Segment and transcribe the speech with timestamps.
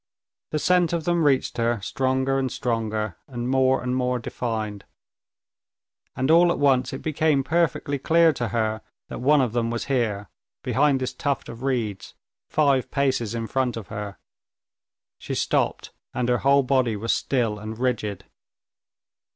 [0.49, 4.83] The scent of them reached her, stronger and stronger, and more and more defined,
[6.15, 9.85] and all at once it became perfectly clear to her that one of them was
[9.85, 10.27] here,
[10.63, 12.15] behind this tuft of reeds,
[12.49, 14.17] five paces in front of her;
[15.19, 18.25] she stopped, and her whole body was still and rigid.